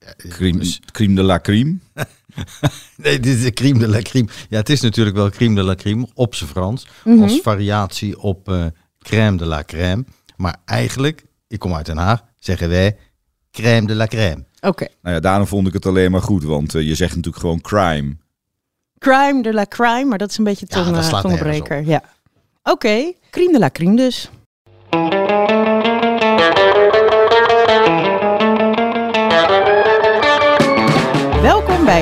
eh, 0.00 0.30
crème, 0.30 0.60
crème 0.92 1.14
de 1.14 1.22
la 1.22 1.38
crème. 1.38 1.80
Nee, 2.96 3.20
dit 3.20 3.36
is 3.36 3.42
de 3.42 3.50
crème 3.50 3.78
de 3.78 3.88
la 3.88 4.02
crème. 4.02 4.28
Ja, 4.48 4.58
het 4.58 4.68
is 4.68 4.80
natuurlijk 4.80 5.16
wel 5.16 5.30
crème 5.30 5.54
de 5.54 5.62
la 5.62 5.74
crème 5.74 6.06
op 6.14 6.34
zijn 6.34 6.50
Frans. 6.50 6.86
Mhm. 7.04 7.22
Als 7.22 7.40
variatie 7.42 8.20
op 8.20 8.48
eh 8.48 8.66
crème 8.98 9.36
de 9.36 9.46
la 9.46 9.62
crème. 9.64 10.04
Maar 10.36 10.56
eigenlijk, 10.64 11.24
ik 11.48 11.58
kom 11.58 11.74
uit 11.74 11.86
Den 11.86 11.96
Haag, 11.96 12.22
zeggen 12.38 12.68
wij 12.68 12.96
crème 13.50 13.86
de 13.86 13.94
la 13.94 14.06
crème. 14.06 14.44
Oké. 14.60 14.86
Nou 15.02 15.14
ja, 15.14 15.20
daarom 15.20 15.46
vond 15.46 15.66
ik 15.66 15.72
het 15.72 15.86
alleen 15.86 16.10
maar 16.10 16.22
goed, 16.22 16.44
want 16.44 16.74
eh, 16.74 16.82
je 16.86 16.94
zegt 16.94 17.16
natuurlijk 17.16 17.42
gewoon 17.42 17.60
crime. 17.60 18.16
Crime 18.98 19.42
de 19.42 19.52
la 19.52 19.66
crime, 19.68 20.04
maar 20.04 20.18
dat 20.18 20.30
is 20.30 20.38
een 20.38 20.44
beetje 20.44 20.66
Ja, 20.68 20.84
tong, 20.84 21.04
slaat 21.04 21.22
tongbreker. 21.22 21.84
Ja. 21.84 22.02
Oké, 22.62 23.12
crime 23.30 23.52
de 23.52 23.58
la 23.58 23.70
crime 23.70 23.96
dus. 23.96 24.30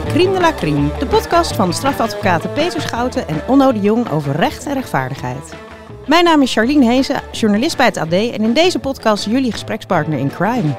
Bij 0.02 0.12
Crime 0.12 0.32
de 0.32 0.40
la 0.40 0.52
Crime, 0.52 0.98
de 0.98 1.06
podcast 1.06 1.54
van 1.54 1.72
strafadvocaten 1.72 2.52
Peter 2.52 2.80
Schouten 2.80 3.28
en 3.28 3.40
Onno 3.46 3.72
de 3.72 3.80
Jong 3.80 4.10
over 4.10 4.36
recht 4.36 4.66
en 4.66 4.74
rechtvaardigheid. 4.74 5.54
Mijn 6.06 6.24
naam 6.24 6.42
is 6.42 6.52
Charlene 6.52 6.84
Hezen, 6.84 7.22
journalist 7.32 7.76
bij 7.76 7.86
het 7.86 7.96
AD 7.96 8.12
en 8.12 8.40
in 8.40 8.52
deze 8.52 8.78
podcast 8.78 9.24
jullie 9.24 9.52
gesprekspartner 9.52 10.18
in 10.18 10.28
crime. 10.30 10.76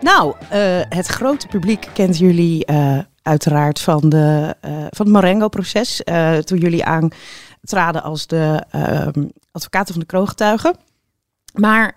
Nou, 0.00 0.34
eh, 0.48 0.80
het 0.88 1.06
grote 1.06 1.46
publiek 1.46 1.88
kent 1.92 2.18
jullie 2.18 2.64
eh, 2.64 2.98
uiteraard 3.22 3.80
van, 3.80 4.08
de, 4.08 4.54
eh, 4.60 4.70
van 4.72 5.06
het 5.06 5.08
Marengo-proces. 5.08 6.02
toen 6.44 6.58
jullie 6.58 6.84
aantraden 6.84 8.02
als 8.02 8.26
de 8.26 8.64
advocaten 9.52 9.92
van 9.92 10.00
de 10.00 10.06
kroongetuigen. 10.06 10.76
Maar, 11.52 11.94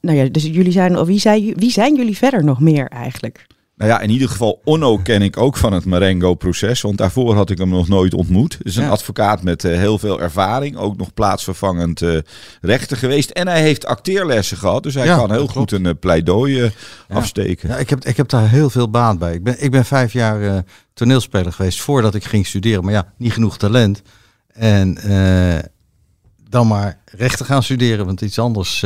nou 0.00 0.18
ja, 0.18 0.24
dus 0.24 0.42
jullie 0.42 0.72
zijn, 0.72 1.04
wie, 1.04 1.20
zijn, 1.20 1.54
wie 1.54 1.70
zijn 1.70 1.96
jullie 1.96 2.16
verder 2.16 2.44
nog 2.44 2.60
meer 2.60 2.88
eigenlijk? 2.88 3.46
Nou 3.78 3.90
ja, 3.90 4.00
in 4.00 4.10
ieder 4.10 4.28
geval 4.28 4.60
Onno 4.64 4.98
ken 4.98 5.22
ik 5.22 5.36
ook 5.36 5.56
van 5.56 5.72
het 5.72 5.84
Marengo-proces, 5.84 6.80
want 6.80 6.98
daarvoor 6.98 7.34
had 7.34 7.50
ik 7.50 7.58
hem 7.58 7.68
nog 7.68 7.88
nooit 7.88 8.14
ontmoet. 8.14 8.58
Is 8.62 8.76
een 8.76 8.82
Ja. 8.84 8.88
advocaat 8.90 9.42
met 9.42 9.64
eh, 9.64 9.76
heel 9.76 9.98
veel 9.98 10.20
ervaring, 10.20 10.76
ook 10.76 10.96
nog 10.96 11.14
plaatsvervangend 11.14 12.02
eh, 12.02 12.18
rechter 12.60 12.96
geweest. 12.96 13.30
En 13.30 13.48
hij 13.48 13.60
heeft 13.62 13.86
acteerlessen 13.86 14.56
gehad, 14.56 14.82
dus 14.82 14.94
hij 14.94 15.04
Ja, 15.06 15.16
kan 15.16 15.30
heel 15.30 15.40
goed 15.46 15.52
klopt. 15.52 15.72
een 15.72 15.86
eh, 15.86 15.92
pleidooi 16.00 16.72
afsteken. 17.08 17.68
Ja, 17.68 17.76
ik, 17.76 17.90
heb, 17.90 18.04
ik 18.04 18.16
heb 18.16 18.28
daar 18.28 18.48
heel 18.48 18.70
veel 18.70 18.90
baat 18.90 19.18
bij. 19.18 19.34
Ik 19.34 19.42
ben, 19.44 19.62
ik 19.64 19.70
ben 19.70 19.84
vijf 19.84 20.12
jaar 20.12 20.64
toneelspeler 20.94 21.52
geweest 21.52 21.80
voordat 21.80 22.14
ik 22.14 22.24
ging 22.24 22.46
studeren. 22.46 22.84
Maar 22.84 22.92
ja, 22.92 23.12
niet 23.16 23.32
genoeg 23.32 23.58
talent. 23.58 24.02
En 24.52 24.98
dan 26.48 26.66
maar 26.66 26.98
rechten 27.04 27.46
gaan 27.46 27.62
studeren, 27.62 28.06
want 28.06 28.20
iets 28.20 28.38
anders... 28.38 28.84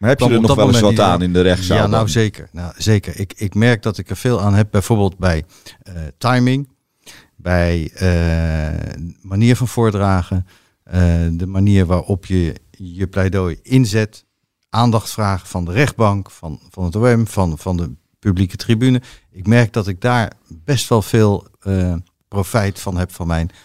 eh, 0.00 0.06
Maar 0.08 0.08
heb 0.08 0.18
je 0.18 0.34
er 0.34 0.40
nog 0.40 0.54
wel 0.54 0.68
eens 0.68 0.80
wat 0.80 1.00
aan 1.00 1.22
in 1.22 1.32
de 1.32 1.40
rechtszaal? 1.40 1.76
Ja, 1.76 1.86
nou 1.86 2.08
zeker. 2.08 2.48
Nou, 2.52 2.72
zeker. 2.76 3.20
Ik, 3.20 3.32
ik 3.36 3.54
merk 3.54 3.82
dat 3.82 3.98
ik 3.98 4.10
er 4.10 4.16
veel 4.16 4.40
aan 4.40 4.54
heb, 4.54 4.68
bijvoorbeeld 4.70 5.18
bij 5.18 5.44
eh, 5.82 5.94
timing, 6.18 6.68
bij 7.36 7.90
eh, 7.94 9.02
manier 9.22 9.56
van 9.56 9.68
voordragen, 9.68 10.46
eh, 10.82 11.26
de 11.32 11.46
manier 11.46 11.86
waarop 11.86 12.26
je 12.26 12.54
je 12.70 13.06
pleidooi 13.06 13.58
inzet, 13.62 14.24
aandacht 14.70 15.10
vragen 15.10 15.48
van 15.48 15.64
de 15.64 15.72
rechtbank, 15.72 16.30
van, 16.30 16.60
van 16.70 16.84
het 16.84 16.96
OM, 16.96 17.26
van, 17.26 17.58
van 17.58 17.76
de 17.76 17.92
publieke 18.18 18.56
tribune. 18.56 19.02
Ik 19.30 19.46
merk 19.46 19.72
dat 19.72 19.86
ik 19.86 20.00
daar 20.00 20.32
best 20.48 20.88
wel 20.88 21.02
veel 21.02 21.46
eh, 21.60 21.94
profijt 22.28 22.80
van 22.80 22.96
heb 22.96 23.12
van 23.12 23.26
mijn 23.26 23.48
eh 23.48 23.56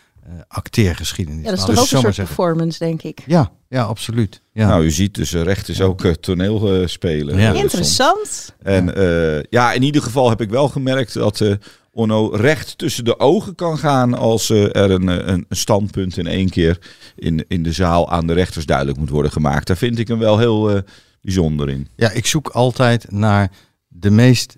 acteergeschiedenis. 0.47 1.43
Ja, 1.43 1.49
dat 1.49 1.59
is 1.59 1.65
Nou, 1.65 1.75
toch 1.75 1.83
dus 1.83 1.89
ook 1.93 1.95
een 1.97 2.03
soort 2.03 2.15
zeggen. 2.15 2.35
performance, 2.35 2.79
denk 2.79 3.01
ik. 3.01 3.23
Ja, 3.25 3.51
ja, 3.69 3.83
absoluut. 3.83 4.41
Ja. 4.53 4.67
Nou, 4.67 4.83
u 4.83 4.91
ziet 4.91 5.13
dus 5.13 5.33
eh, 5.33 5.41
recht 5.41 5.69
is 5.69 5.81
ook 5.81 6.03
eh, 6.03 6.11
toneel 6.11 6.73
eh, 6.81 6.87
spelen. 6.87 7.37
Ja. 7.37 7.53
eh. 7.53 7.59
Interessant. 7.59 8.55
En 8.61 8.95
eh, 8.95 9.43
ja, 9.49 9.71
in 9.73 9.81
ieder 9.83 10.01
geval 10.01 10.29
heb 10.29 10.41
ik 10.41 10.49
wel 10.49 10.67
gemerkt 10.69 11.13
dat 11.13 11.41
eh 11.41 11.53
Onno 11.91 12.27
recht 12.27 12.77
tussen 12.77 13.05
de 13.05 13.19
ogen 13.19 13.55
kan 13.55 13.77
gaan 13.77 14.13
als 14.13 14.49
eh, 14.49 14.75
er 14.75 14.91
een, 14.91 15.09
eh, 15.09 15.15
een 15.15 15.45
een 15.49 15.55
standpunt 15.57 16.17
in 16.17 16.27
één 16.27 16.49
keer 16.49 16.79
in, 17.15 17.45
in 17.47 17.63
de 17.63 17.71
zaal 17.71 18.11
aan 18.11 18.27
de 18.27 18.33
rechters 18.33 18.65
duidelijk 18.65 18.97
moet 18.97 19.09
worden 19.09 19.31
gemaakt. 19.31 19.67
Daar 19.67 19.77
vind 19.77 19.99
ik 19.99 20.07
hem 20.07 20.19
wel 20.19 20.37
heel 20.37 20.69
eh, 20.75 20.81
bijzonder 21.21 21.69
in. 21.69 21.87
Ja, 21.95 22.11
ik 22.11 22.25
zoek 22.25 22.47
altijd 22.49 23.11
naar 23.11 23.51
de 23.87 24.09
meest 24.09 24.57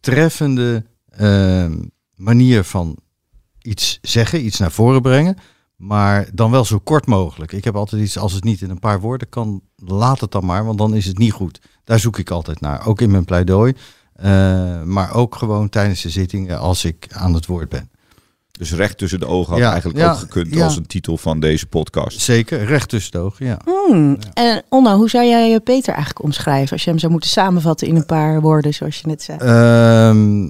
treffende 0.00 0.84
ehm, 1.10 1.76
manier 2.14 2.64
van 2.64 2.96
iets 3.68 3.98
zeggen, 4.02 4.44
iets 4.44 4.58
naar 4.58 4.70
voren 4.72 5.02
brengen. 5.02 5.36
Maar 5.76 6.28
dan 6.34 6.50
wel 6.50 6.64
zo 6.64 6.78
kort 6.78 7.06
mogelijk. 7.06 7.52
Ik 7.52 7.64
heb 7.64 7.76
altijd 7.76 8.02
iets, 8.02 8.18
als 8.18 8.32
het 8.32 8.44
niet 8.44 8.60
in 8.60 8.70
een 8.70 8.78
paar 8.78 9.00
woorden 9.00 9.28
kan, 9.28 9.60
laat 9.76 10.20
het 10.20 10.30
dan 10.32 10.44
maar, 10.44 10.64
want 10.64 10.78
dan 10.78 10.94
is 10.94 11.06
het 11.06 11.18
niet 11.18 11.32
goed. 11.32 11.60
Daar 11.84 11.98
zoek 11.98 12.18
ik 12.18 12.30
altijd 12.30 12.60
naar, 12.60 12.86
ook 12.86 13.00
in 13.00 13.10
mijn 13.10 13.24
pleidooi. 13.24 13.72
eh, 14.12 14.82
maar 14.82 15.14
ook 15.14 15.34
gewoon 15.36 15.68
tijdens 15.68 16.02
de 16.02 16.10
zittingen 16.10 16.58
als 16.58 16.84
ik 16.84 17.06
aan 17.12 17.34
het 17.34 17.46
woord 17.46 17.68
ben. 17.68 17.90
Dus 18.52 18.72
recht 18.72 18.98
tussen 18.98 19.20
de 19.20 19.26
ogen 19.26 19.52
had 19.52 19.60
Ja, 19.62 19.70
eigenlijk 19.70 19.98
ja, 20.00 20.10
ook 20.12 20.18
gekund 20.18 20.54
ja. 20.54 20.64
als 20.64 20.76
een 20.76 20.86
titel 20.86 21.16
van 21.16 21.40
deze 21.40 21.66
podcast. 21.66 22.20
Zeker, 22.20 22.64
recht 22.64 22.88
tussen 22.88 23.12
de 23.12 23.18
ogen, 23.18 23.46
ja. 23.46 23.58
Hmm. 23.64 24.18
En 24.34 24.62
Onno, 24.68 24.96
hoe 24.96 25.10
zou 25.10 25.24
jij 25.24 25.54
eh, 25.54 25.60
Peter 25.64 25.94
eigenlijk 25.94 26.24
omschrijven 26.24 26.72
als 26.72 26.84
je 26.84 26.90
hem 26.90 26.98
zou 26.98 27.12
moeten 27.12 27.30
samenvatten 27.30 27.86
in 27.86 27.96
een 27.96 28.06
paar 28.06 28.40
woorden, 28.40 28.74
zoals 28.74 28.98
je 29.00 29.06
net 29.06 29.22
zei? 29.22 29.38
Ehm, 29.38 30.42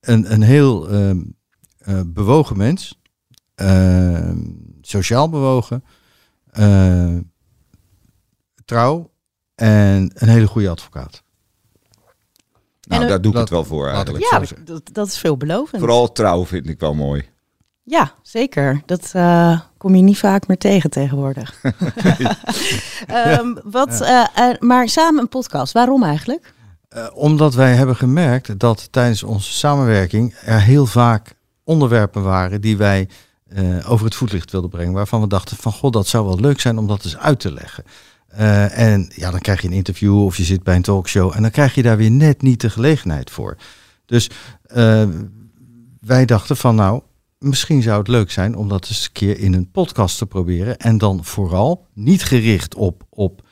een, 0.00 0.32
een 0.32 0.42
heel 0.42 0.88
ehm, 0.88 1.20
eh, 1.84 2.00
bewogen 2.06 2.56
mens. 2.56 3.00
Ehm, 3.54 4.38
sociaal 4.80 5.28
bewogen. 5.28 5.84
eh, 6.50 7.16
trouw. 8.64 9.10
En 9.54 10.10
een 10.14 10.28
hele 10.28 10.46
goede 10.46 10.68
advocaat. 10.68 11.22
Nou, 12.88 13.02
En, 13.02 13.08
daar 13.08 13.20
doe 13.20 13.32
ik 13.32 13.38
het 13.38 13.48
wel 13.48 13.64
voor 13.64 13.88
eigenlijk. 13.88 14.24
ja, 14.30 14.42
dat, 14.64 14.90
dat 14.92 15.06
is 15.06 15.18
veelbelovend. 15.18 15.80
Vooral 15.82 16.12
trouw 16.12 16.46
vind 16.46 16.68
ik 16.68 16.80
wel 16.80 16.94
mooi. 16.94 17.28
Ja, 17.84 18.12
zeker. 18.22 18.82
Dat 18.86 19.10
eh, 19.12 19.60
kom 19.76 19.94
je 19.94 20.02
niet 20.02 20.18
vaak 20.18 20.46
meer 20.46 20.58
tegen 20.58 20.90
tegenwoordig. 20.90 21.60
Ehm, 23.06 23.54
wat, 23.64 24.00
eh, 24.00 24.24
eh, 24.34 24.58
maar 24.58 24.88
samen 24.88 25.20
een 25.20 25.28
podcast. 25.28 25.72
Waarom 25.72 26.02
eigenlijk? 26.02 26.52
Eh, 26.88 27.06
omdat 27.14 27.54
wij 27.54 27.74
hebben 27.74 27.96
gemerkt 27.96 28.58
dat 28.58 28.92
tijdens 28.92 29.22
onze 29.22 29.52
samenwerking 29.52 30.34
er 30.44 30.60
heel 30.60 30.86
vaak 30.86 31.34
onderwerpen 31.64 32.22
waren 32.22 32.60
die 32.60 32.76
wij 32.76 33.08
eh, 33.54 33.90
over 33.90 34.04
het 34.04 34.14
voetlicht 34.14 34.50
wilden 34.50 34.70
brengen. 34.70 34.92
Waarvan 34.92 35.20
we 35.20 35.26
dachten 35.26 35.56
van 35.56 35.72
god, 35.72 35.92
dat 35.92 36.06
zou 36.06 36.26
wel 36.26 36.40
leuk 36.40 36.60
zijn 36.60 36.78
om 36.78 36.86
dat 36.86 37.04
eens 37.04 37.16
uit 37.16 37.40
te 37.40 37.52
leggen. 37.52 37.84
Eh, 38.26 38.78
en 38.78 39.12
ja, 39.14 39.30
dan 39.30 39.40
krijg 39.40 39.62
je 39.62 39.68
een 39.68 39.74
interview 39.74 40.24
of 40.24 40.36
je 40.36 40.44
zit 40.44 40.62
bij 40.62 40.76
een 40.76 40.82
talkshow 40.82 41.32
en 41.34 41.42
dan 41.42 41.50
krijg 41.50 41.74
je 41.74 41.82
daar 41.82 41.96
weer 41.96 42.10
net 42.10 42.42
niet 42.42 42.60
de 42.60 42.70
gelegenheid 42.70 43.30
voor. 43.30 43.56
Dus 44.06 44.30
eh, 44.62 45.08
wij 46.00 46.24
dachten 46.24 46.56
van 46.56 46.74
nou, 46.74 47.02
misschien 47.38 47.82
zou 47.82 47.98
het 47.98 48.08
leuk 48.08 48.30
zijn 48.30 48.56
om 48.56 48.68
dat 48.68 48.88
eens 48.88 49.04
een 49.04 49.12
keer 49.12 49.38
in 49.38 49.52
een 49.52 49.70
podcast 49.70 50.18
te 50.18 50.26
proberen. 50.26 50.78
En 50.78 50.98
dan 50.98 51.24
vooral 51.24 51.86
niet 51.92 52.24
gericht 52.24 52.74
op, 52.74 53.02
op 53.10 53.50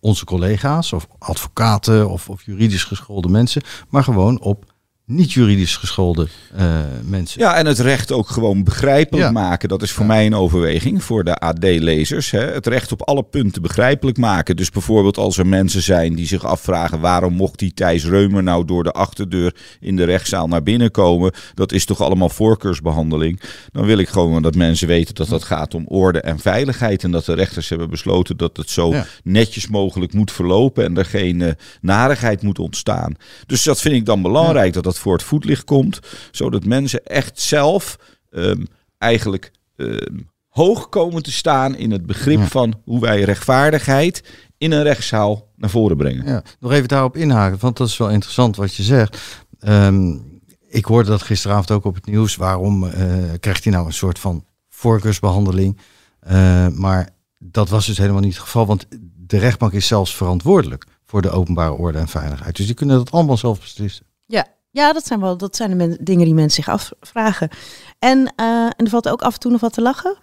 onze 0.00 0.24
collega's 0.24 0.92
of 0.92 1.08
advocaten 1.18 2.08
of, 2.08 2.28
of 2.28 2.42
juridisch 2.42 2.84
geschoolde 2.84 3.28
mensen, 3.28 3.62
maar 3.88 4.04
gewoon 4.04 4.40
op 4.40 4.74
niet 5.06 5.32
juridisch 5.32 5.76
geschoolde 5.76 6.26
eh, 6.56 6.80
mensen. 7.04 7.40
Ja, 7.40 7.54
en 7.56 7.66
het 7.66 7.78
recht 7.78 8.12
ook 8.12 8.28
gewoon 8.28 8.64
begrijpelijk 8.64 9.24
Ja. 9.26 9.30
maken. 9.32 9.68
Dat 9.68 9.82
is 9.82 9.92
voor 9.92 10.06
mij 10.06 10.26
een 10.26 10.34
overweging 10.34 11.04
voor 11.04 11.24
de 11.24 11.34
AD-lezers. 11.34 12.30
Het 12.30 12.66
recht 12.66 12.92
op 12.92 13.02
alle 13.02 13.22
punten 13.22 13.62
begrijpelijk 13.62 14.16
maken. 14.16 14.56
Dus 14.56 14.70
bijvoorbeeld 14.70 15.18
als 15.18 15.38
er 15.38 15.46
mensen 15.46 15.82
zijn 15.82 16.14
die 16.14 16.26
zich 16.26 16.44
afvragen... 16.44 17.00
waarom 17.00 17.32
mocht 17.34 17.58
die 17.58 17.74
Thijs 17.74 18.04
Reumer 18.04 18.42
nou 18.42 18.64
door 18.64 18.84
de 18.84 18.92
achterdeur 18.92 19.54
in 19.80 19.96
de 19.96 20.04
rechtszaal 20.04 20.48
naar 20.48 20.62
binnen 20.62 20.90
komen? 20.90 21.32
Dat 21.54 21.72
is 21.72 21.84
toch 21.84 22.00
allemaal 22.00 22.28
voorkeursbehandeling? 22.28 23.40
Dan 23.72 23.84
wil 23.84 23.98
ik 23.98 24.08
gewoon 24.08 24.42
dat 24.42 24.54
mensen 24.54 24.88
weten 24.88 25.14
dat 25.14 25.28
dat 25.28 25.44
gaat 25.44 25.74
om 25.74 25.84
orde 25.86 26.20
en 26.20 26.38
veiligheid. 26.38 27.04
En 27.04 27.10
dat 27.10 27.24
de 27.24 27.34
rechters 27.34 27.68
hebben 27.68 27.90
besloten 27.90 28.36
dat 28.36 28.56
het 28.56 28.70
zo 28.70 28.90
Ja. 28.92 29.06
netjes 29.24 29.68
mogelijk 29.68 30.12
moet 30.12 30.32
verlopen... 30.32 30.84
en 30.84 30.96
er 30.96 31.04
geen 31.04 31.42
eh, 31.42 31.52
narigheid 31.80 32.42
moet 32.42 32.58
ontstaan. 32.58 33.14
Dus 33.46 33.62
dat 33.62 33.80
vind 33.80 33.94
ik 33.94 34.04
dan 34.06 34.22
belangrijk, 34.22 34.72
dat 34.72 34.84
dat 34.84 34.95
voor 34.98 35.12
het 35.12 35.22
voetlicht 35.22 35.64
komt. 35.64 35.98
Zodat 36.30 36.64
mensen 36.64 37.04
echt 37.04 37.40
zelf 37.40 37.96
ehm, 38.30 38.64
eigenlijk 38.98 39.50
ehm, 39.76 40.18
hoog 40.48 40.88
komen 40.88 41.22
te 41.22 41.32
staan 41.32 41.76
in 41.76 41.90
het 41.90 42.06
begrip 42.06 42.38
Ja. 42.38 42.46
van 42.46 42.80
hoe 42.84 43.00
wij 43.00 43.22
rechtvaardigheid 43.22 44.22
in 44.58 44.72
een 44.72 44.82
rechtszaal 44.82 45.48
naar 45.56 45.70
voren 45.70 45.96
brengen. 45.96 46.26
Ja, 46.26 46.42
nog 46.60 46.72
even 46.72 46.88
daarop 46.88 47.16
inhaken, 47.16 47.58
want 47.60 47.76
dat 47.76 47.88
is 47.88 47.96
wel 47.96 48.10
interessant 48.10 48.56
wat 48.56 48.74
je 48.74 48.82
zegt. 48.82 49.18
Ehm, 49.58 50.16
ik 50.68 50.84
hoorde 50.84 51.08
dat 51.10 51.22
gisteravond 51.22 51.70
ook 51.70 51.84
op 51.84 51.94
het 51.94 52.06
nieuws. 52.06 52.36
Waarom 52.36 52.90
krijgt 53.40 53.64
hij 53.64 53.72
nou 53.72 53.86
een 53.86 53.92
soort 53.92 54.18
van 54.18 54.44
voorkeursbehandeling? 54.68 55.78
maar 56.74 57.08
dat 57.38 57.68
was 57.68 57.86
dus 57.86 57.98
helemaal 57.98 58.20
niet 58.20 58.34
het 58.34 58.42
geval, 58.42 58.66
want 58.66 58.86
de 59.16 59.38
rechtbank 59.38 59.72
is 59.72 59.86
zelfs 59.86 60.16
verantwoordelijk 60.16 60.86
voor 61.04 61.22
de 61.22 61.30
openbare 61.30 61.72
orde 61.72 61.98
en 61.98 62.08
veiligheid. 62.08 62.56
Dus 62.56 62.66
die 62.66 62.74
kunnen 62.74 62.96
dat 62.96 63.10
allemaal 63.10 63.36
zelf 63.36 63.60
beslissen. 63.60 64.06
Ja, 64.26 64.46
ja 64.76 64.92
dat 64.92 65.06
zijn 65.06 65.20
wel 65.20 65.36
dat 65.36 65.56
zijn 65.56 65.78
de 65.78 65.98
dingen 66.00 66.24
die 66.24 66.34
mensen 66.34 66.62
zich 66.62 66.72
afvragen. 66.72 67.48
En, 67.98 68.32
en 68.36 68.74
er 68.76 68.88
valt 68.88 69.08
ook 69.08 69.22
af 69.22 69.34
en 69.34 69.40
toe 69.40 69.50
nog 69.50 69.60
wat 69.60 69.72
te 69.72 69.82
lachen. 69.82 70.18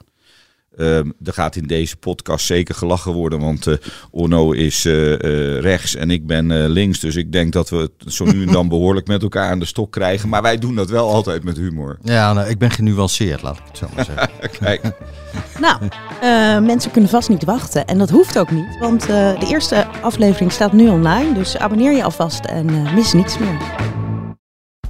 Um, 0.77 1.13
er 1.23 1.33
gaat 1.33 1.55
in 1.55 1.67
deze 1.67 1.97
podcast 1.97 2.45
zeker 2.45 2.75
gelachen 2.75 3.13
worden, 3.13 3.39
want 3.39 3.67
uh, 3.67 3.75
Onno 4.11 4.51
is 4.51 4.85
uh, 4.85 5.11
uh, 5.11 5.59
rechts 5.59 5.95
en 5.95 6.11
ik 6.11 6.27
ben 6.27 6.69
links. 6.69 6.99
Dus 6.99 7.15
ik 7.15 7.31
denk 7.31 7.53
dat 7.53 7.69
we 7.69 7.77
het 7.77 8.13
zo 8.13 8.25
nu 8.25 8.45
en 8.45 8.51
dan 8.51 8.67
behoorlijk 8.75 9.07
met 9.07 9.21
elkaar 9.21 9.49
aan 9.49 9.59
de 9.59 9.65
stok 9.65 9.91
krijgen. 9.91 10.29
Maar 10.29 10.41
wij 10.41 10.57
doen 10.57 10.75
dat 10.75 10.89
wel 10.89 11.09
altijd 11.09 11.43
met 11.43 11.57
humor. 11.57 11.97
Ja, 12.01 12.33
nou, 12.33 12.49
ik 12.49 12.57
ben 12.57 12.71
genuanceerd, 12.71 13.41
laat 13.41 13.57
ik 13.57 13.63
het 13.67 13.77
zo 13.77 13.87
maar 13.95 14.05
zeggen. 14.05 14.29
Kijk. 14.59 14.81
nou, 15.65 15.81
mensen 16.63 16.91
kunnen 16.91 17.09
vast 17.09 17.29
niet 17.29 17.43
wachten. 17.43 17.85
En 17.85 17.97
dat 17.97 18.09
hoeft 18.09 18.37
ook 18.37 18.51
niet, 18.51 18.77
want 18.79 19.05
de 19.05 19.47
eerste 19.47 19.87
aflevering 20.01 20.51
staat 20.51 20.73
nu 20.73 20.87
online. 20.89 21.33
Dus 21.33 21.57
abonneer 21.57 21.91
je 21.91 22.03
alvast 22.03 22.45
en 22.45 22.93
mis 22.95 23.13
niets 23.13 23.37
meer. 23.37 23.92